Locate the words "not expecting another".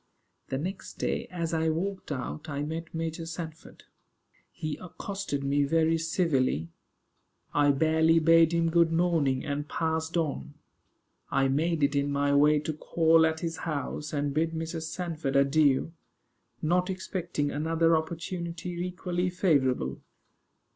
16.63-17.95